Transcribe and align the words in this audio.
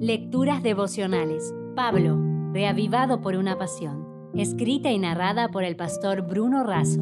Lecturas 0.00 0.62
devocionales. 0.62 1.54
Pablo, 1.74 2.20
reavivado 2.52 3.22
por 3.22 3.34
una 3.34 3.56
pasión. 3.56 4.30
Escrita 4.34 4.90
y 4.90 4.98
narrada 4.98 5.48
por 5.48 5.64
el 5.64 5.74
pastor 5.74 6.20
Bruno 6.20 6.64
Razo. 6.64 7.00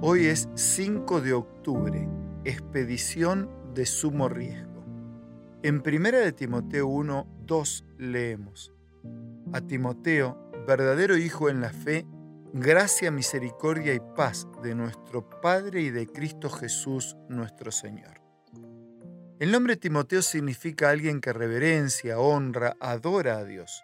Hoy 0.00 0.26
es 0.26 0.48
5 0.54 1.22
de 1.22 1.32
octubre, 1.32 2.08
expedición 2.44 3.50
de 3.74 3.84
sumo 3.84 4.28
riesgo. 4.28 4.84
En 5.64 5.82
1 5.84 6.10
de 6.10 6.30
Timoteo 6.30 6.86
1, 6.86 7.26
2 7.44 7.84
leemos, 7.98 8.72
A 9.52 9.60
Timoteo, 9.60 10.38
verdadero 10.68 11.16
hijo 11.16 11.48
en 11.48 11.60
la 11.60 11.70
fe, 11.70 12.06
gracia, 12.52 13.10
misericordia 13.10 13.92
y 13.92 14.00
paz 14.14 14.46
de 14.62 14.76
nuestro 14.76 15.28
Padre 15.40 15.82
y 15.82 15.90
de 15.90 16.06
Cristo 16.06 16.48
Jesús 16.48 17.16
nuestro 17.28 17.72
Señor. 17.72 18.21
El 19.42 19.50
nombre 19.50 19.76
Timoteo 19.76 20.22
significa 20.22 20.90
alguien 20.90 21.20
que 21.20 21.32
reverencia, 21.32 22.20
honra, 22.20 22.76
adora 22.78 23.38
a 23.38 23.44
Dios. 23.44 23.82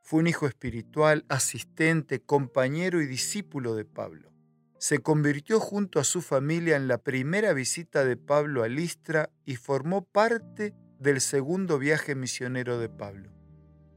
Fue 0.00 0.20
un 0.20 0.28
hijo 0.28 0.46
espiritual, 0.46 1.26
asistente, 1.28 2.20
compañero 2.20 3.02
y 3.02 3.06
discípulo 3.06 3.74
de 3.74 3.84
Pablo. 3.84 4.32
Se 4.78 5.00
convirtió 5.00 5.60
junto 5.60 6.00
a 6.00 6.04
su 6.04 6.22
familia 6.22 6.76
en 6.76 6.88
la 6.88 6.96
primera 6.96 7.52
visita 7.52 8.02
de 8.06 8.16
Pablo 8.16 8.62
a 8.62 8.68
Listra 8.68 9.28
y 9.44 9.56
formó 9.56 10.06
parte 10.06 10.72
del 10.98 11.20
segundo 11.20 11.78
viaje 11.78 12.14
misionero 12.14 12.78
de 12.78 12.88
Pablo. 12.88 13.30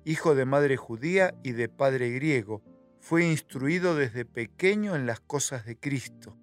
Hijo 0.04 0.36
de 0.36 0.44
madre 0.44 0.76
judía 0.76 1.34
y 1.42 1.54
de 1.54 1.70
padre 1.70 2.10
griego, 2.10 2.62
fue 3.00 3.26
instruido 3.26 3.96
desde 3.96 4.26
pequeño 4.26 4.94
en 4.94 5.06
las 5.06 5.22
cosas 5.22 5.66
de 5.66 5.80
Cristo. 5.80 6.38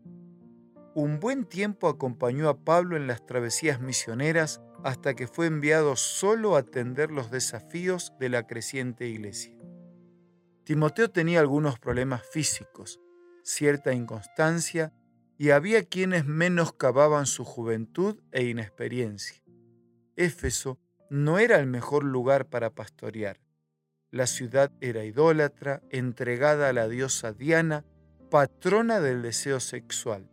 Un 0.97 1.19
buen 1.19 1.45
tiempo 1.45 1.89
acompañó 1.89 2.49
a 2.49 2.57
Pablo 2.57 2.97
en 2.97 3.09
las 3.09 3.27
travesías 3.27 3.81
misioneras 3.81 4.61
hasta 4.85 5.15
que 5.15 5.27
fue 5.27 5.47
enviado 5.47 5.97
solo 5.97 6.55
a 6.55 6.61
atender 6.61 7.11
los 7.11 7.33
desafíos 7.33 8.13
de 8.21 8.29
la 8.29 8.47
creciente 8.47 9.09
iglesia. 9.09 9.59
Timoteo 10.63 11.11
tenía 11.11 11.41
algunos 11.41 11.81
problemas 11.81 12.23
físicos, 12.31 13.01
cierta 13.43 13.93
inconstancia 13.93 14.93
y 15.37 15.51
había 15.51 15.83
quienes 15.83 16.27
menoscababan 16.27 17.27
su 17.27 17.45
juventud 17.45 18.21
e 18.31 18.45
inexperiencia. 18.45 19.43
Éfeso 20.15 20.79
no 21.11 21.41
era 21.41 21.59
el 21.59 21.67
mejor 21.67 22.05
lugar 22.05 22.47
para 22.47 22.71
pastorear. 22.71 23.41
La 24.13 24.29
ciudad 24.29 24.71
era 24.81 25.05
idólatra, 25.05 25.83
entregada 25.91 26.69
a 26.69 26.73
la 26.73 26.87
diosa 26.87 27.33
Diana, 27.33 27.85
patrona 28.31 29.01
del 29.01 29.23
deseo 29.23 29.59
sexual. 29.59 30.31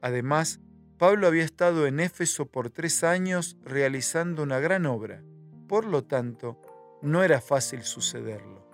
Además, 0.00 0.60
Pablo 0.98 1.26
había 1.26 1.44
estado 1.44 1.86
en 1.86 2.00
Éfeso 2.00 2.46
por 2.46 2.70
tres 2.70 3.04
años 3.04 3.56
realizando 3.62 4.42
una 4.42 4.60
gran 4.60 4.86
obra. 4.86 5.22
Por 5.68 5.84
lo 5.84 6.04
tanto, 6.04 6.60
no 7.02 7.22
era 7.22 7.40
fácil 7.40 7.82
sucederlo. 7.82 8.66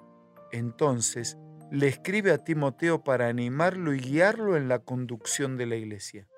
Entonces, 0.53 1.37
le 1.71 1.89
escribe 1.89 2.33
a 2.33 2.39
Timoteo 2.39 3.03
para 3.03 3.29
animarlo 3.29 3.95
y 3.95 3.99
guiarlo 3.99 4.57
en 4.57 4.69
la 4.69 4.81
conducción 4.81 5.57
de 5.57 5.67
la 5.67 5.77
iglesia. 5.77 6.29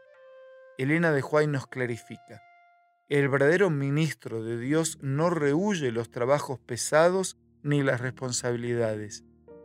Elena 0.79 1.13
de 1.13 1.23
Juárez 1.23 1.49
nos 1.49 1.67
clarifica. 1.67 2.43
El 3.09 3.29
verdadero 3.29 3.69
ministro 3.69 4.43
de 4.43 4.59
Dios 4.59 4.99
no 5.03 5.31
rehuye 5.31 5.91
los 5.93 6.11
trabajos 6.11 6.59
pesados 6.61 7.37
ni 7.63 7.83
las 7.83 8.01
responsabilidades, 8.01 9.25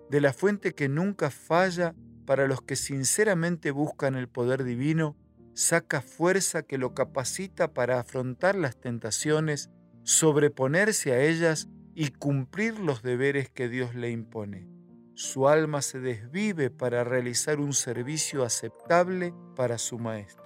de 0.10 0.22
la 0.22 0.34
fuente 0.34 0.74
que 0.74 0.90
nunca 0.90 1.30
falla 1.30 1.96
para 2.30 2.46
los 2.46 2.62
que 2.62 2.76
sinceramente 2.76 3.72
buscan 3.72 4.14
el 4.14 4.30
poder 4.30 4.64
divino, 4.64 5.18
saca 5.56 6.00
fuerza 6.00 6.62
que 6.62 6.78
lo 6.78 6.94
capacita 6.94 7.74
para 7.74 8.00
afrontar 8.00 8.54
las 8.54 8.80
tentaciones, 8.80 9.72
sobreponerse 10.04 11.12
a 11.12 11.22
ellas 11.24 11.70
y 11.96 12.10
cumplir 12.12 12.78
los 12.78 13.02
deberes 13.02 13.50
que 13.50 13.68
Dios 13.68 13.96
le 13.96 14.12
impone. 14.12 14.70
Su 15.16 15.48
alma 15.48 15.82
se 15.82 16.00
desvive 16.00 16.70
para 16.70 17.04
realizar 17.04 17.60
un 17.60 17.74
servicio 17.74 18.44
aceptable 18.44 19.34
para 19.56 19.80
su 19.80 19.98
maestro. 19.98 20.46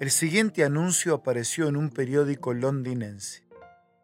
El 0.00 0.10
siguiente 0.10 0.64
anuncio 0.64 1.14
apareció 1.14 1.68
en 1.68 1.76
un 1.76 1.90
periódico 1.90 2.52
londinense 2.52 3.48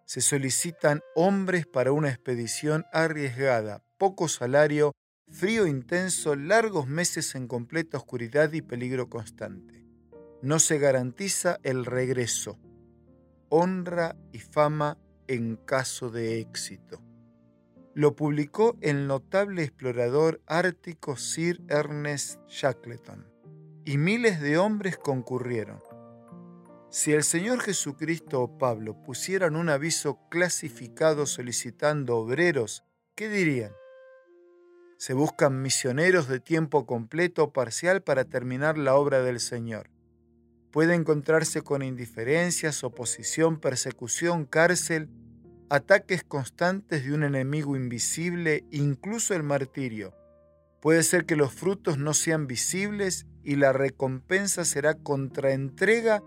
se 0.06 0.20
solicitan 0.20 1.00
hombres 1.14 1.66
para 1.66 1.92
una 1.92 2.10
expedición 2.10 2.84
arriesgada, 2.92 3.82
poco 3.98 4.28
salario, 4.28 4.92
frío 5.34 5.66
intenso, 5.66 6.36
largos 6.36 6.86
meses 6.86 7.34
en 7.34 7.48
completa 7.48 7.98
oscuridad 7.98 8.52
y 8.52 8.62
peligro 8.62 9.10
constante. 9.10 9.84
No 10.42 10.60
se 10.60 10.78
garantiza 10.78 11.58
el 11.64 11.84
regreso. 11.84 12.58
Honra 13.48 14.16
y 14.32 14.38
fama 14.38 14.96
en 15.26 15.56
caso 15.56 16.10
de 16.10 16.38
éxito. 16.38 17.02
Lo 17.94 18.14
publicó 18.14 18.76
el 18.80 19.08
notable 19.08 19.64
explorador 19.64 20.40
ártico 20.46 21.16
Sir 21.16 21.60
Ernest 21.68 22.40
Shackleton, 22.48 23.26
y 23.84 23.98
miles 23.98 24.40
de 24.40 24.58
hombres 24.58 24.96
concurrieron. 24.96 25.80
Si 26.90 27.12
el 27.12 27.24
Señor 27.24 27.60
Jesucristo 27.60 28.40
o 28.40 28.56
Pablo 28.56 29.02
pusieran 29.02 29.56
un 29.56 29.68
aviso 29.68 30.20
clasificado 30.30 31.26
solicitando 31.26 32.18
obreros, 32.18 32.84
¿qué 33.16 33.28
dirían? 33.28 33.72
Se 34.96 35.14
buscan 35.14 35.60
misioneros 35.60 36.28
de 36.28 36.40
tiempo 36.40 36.86
completo 36.86 37.44
o 37.44 37.52
parcial 37.52 38.02
para 38.02 38.24
terminar 38.24 38.78
la 38.78 38.94
obra 38.94 39.22
del 39.22 39.40
Señor. 39.40 39.90
Puede 40.70 40.94
encontrarse 40.94 41.62
con 41.62 41.82
indiferencias, 41.82 42.82
oposición, 42.84 43.60
persecución, 43.60 44.44
cárcel, 44.44 45.08
ataques 45.70 46.24
constantes 46.24 47.04
de 47.04 47.12
un 47.12 47.24
enemigo 47.24 47.76
invisible, 47.76 48.64
incluso 48.70 49.34
el 49.34 49.42
martirio. 49.42 50.14
Puede 50.80 51.02
ser 51.02 51.26
que 51.26 51.36
los 51.36 51.52
frutos 51.52 51.98
no 51.98 52.12
sean 52.12 52.46
visibles 52.46 53.26
y 53.42 53.56
la 53.56 53.72
recompensa 53.72 54.64
será 54.64 54.94
contraentrega 54.94 56.22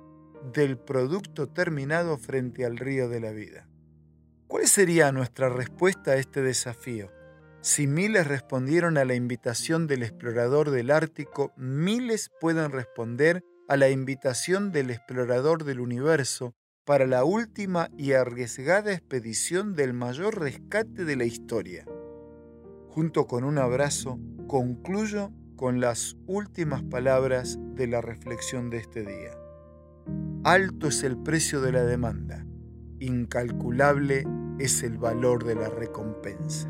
del 0.53 0.77
producto 0.77 1.47
terminado 1.47 2.17
frente 2.17 2.65
al 2.65 2.77
río 2.77 3.09
de 3.09 3.19
la 3.19 3.31
vida. 3.31 3.67
¿Cuál 4.47 4.67
sería 4.67 5.11
nuestra 5.11 5.49
respuesta 5.49 6.11
a 6.11 6.15
este 6.15 6.41
desafío? 6.41 7.11
Si 7.61 7.87
miles 7.87 8.27
respondieron 8.27 8.97
a 8.97 9.05
la 9.05 9.15
invitación 9.15 9.87
del 9.87 10.03
explorador 10.03 10.69
del 10.69 10.91
Ártico, 10.91 11.51
miles 11.57 12.29
pueden 12.39 12.71
responder 12.71 13.43
a 13.67 13.77
la 13.77 13.89
invitación 13.89 14.71
del 14.71 14.91
explorador 14.91 15.63
del 15.63 15.79
universo 15.79 16.53
para 16.85 17.05
la 17.05 17.25
última 17.25 17.89
y 17.97 18.13
arriesgada 18.13 18.93
expedición 18.93 19.75
del 19.75 19.93
mayor 19.93 20.39
rescate 20.39 21.03
de 21.03 21.15
la 21.17 21.25
historia. 21.25 21.85
Junto 22.89 23.27
con 23.27 23.43
un 23.43 23.57
abrazo, 23.57 24.19
concluyo 24.47 25.31
con 25.57 25.81
las 25.81 26.15
últimas 26.27 26.83
palabras 26.83 27.57
de 27.59 27.87
la 27.87 27.99
reflexión 27.99 28.69
de 28.69 28.77
este 28.77 29.03
día. 29.03 29.31
Alto 30.43 30.87
es 30.87 31.03
el 31.03 31.17
precio 31.17 31.59
de 31.59 31.73
la 31.73 31.83
demanda, 31.83 32.45
incalculable 32.99 34.25
es 34.59 34.83
el 34.83 34.97
valor 34.97 35.43
de 35.43 35.55
la 35.55 35.69
recompensa. 35.69 36.69